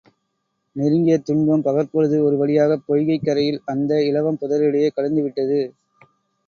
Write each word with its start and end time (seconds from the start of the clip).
நெருங்கிய 0.75 1.17
துன்பம் 1.19 1.61
பகற்பொழுது 1.61 2.23
ஒரு 2.23 2.37
வழியாகப் 2.37 2.83
பொய்கைக் 2.87 3.23
கரையில் 3.23 3.61
அந்த 3.65 4.03
இலவம் 4.03 4.39
புதரிடையே 4.41 4.89
கழிந்துவிட்டது. 4.95 5.61